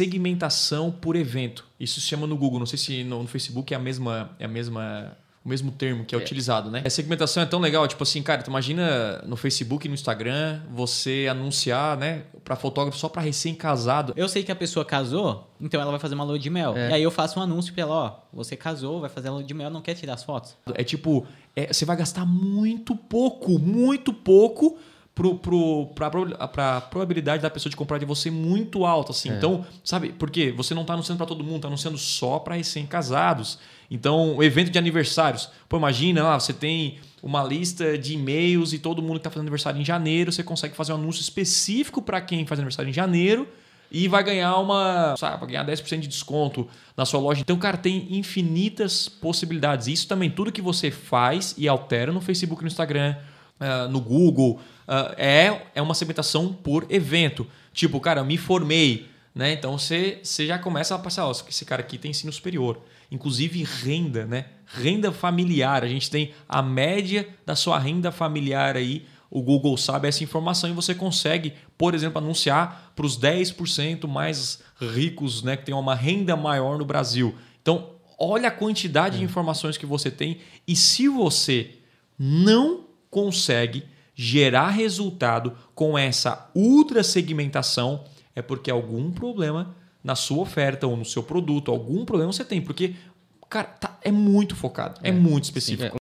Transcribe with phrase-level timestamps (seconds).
[0.00, 1.66] segmentação por evento.
[1.78, 4.46] Isso se chama no Google, não sei se no, no Facebook é a mesma, é
[4.46, 6.82] a mesma o mesmo termo que é, é, utilizado, né?
[6.84, 10.60] A segmentação é tão legal, tipo assim, cara, tu imagina no Facebook e no Instagram
[10.70, 14.12] você anunciar, né, para fotógrafo só para recém-casado.
[14.16, 16.76] Eu sei que a pessoa casou, então ela vai fazer uma lua de mel.
[16.76, 16.90] É.
[16.90, 19.42] E aí eu faço um anúncio para ela, ó, você casou, vai fazer a lua
[19.42, 20.56] de mel, não quer tirar as fotos.
[20.74, 21.26] É tipo,
[21.56, 24.78] é, você vai gastar muito pouco, muito pouco
[25.14, 29.12] para a probabilidade da pessoa de comprar de você muito alta.
[29.12, 29.30] Assim.
[29.30, 29.36] É.
[29.36, 33.58] Então, sabe, porque você não está anunciando para todo mundo, está anunciando só para recém-casados.
[33.90, 35.50] Então, o evento de aniversários.
[35.68, 39.42] Pô, imagina lá, você tem uma lista de e-mails e todo mundo que está fazendo
[39.42, 43.46] aniversário em janeiro, você consegue fazer um anúncio específico para quem faz aniversário em janeiro
[43.92, 47.40] e vai ganhar uma, sabe, vai ganhar 10% de desconto na sua loja.
[47.40, 49.88] Então, cara, tem infinitas possibilidades.
[49.88, 53.16] Isso também, tudo que você faz e altera no Facebook, no Instagram,
[53.60, 57.46] uh, no Google, uh, é, é uma segmentação por evento.
[57.72, 59.52] Tipo, cara, eu me formei, né?
[59.52, 62.80] Então você, você já começa a passar, ó, esse cara aqui tem ensino superior.
[63.10, 64.46] Inclusive renda, né?
[64.66, 65.84] Renda familiar.
[65.84, 69.06] A gente tem a média da sua renda familiar aí.
[69.30, 74.60] O Google sabe essa informação e você consegue, por exemplo, anunciar para os 10% mais
[74.80, 75.56] ricos, né?
[75.56, 77.34] Que tem uma renda maior no Brasil.
[77.62, 79.24] Então, olha a quantidade de é.
[79.24, 81.76] informações que você tem e se você
[82.18, 90.86] não consegue gerar resultado com essa ultra segmentação, é porque algum problema na sua oferta
[90.86, 92.94] ou no seu produto, algum problema você tem, porque
[93.48, 95.99] cara, tá, é muito focado, é, é muito específico.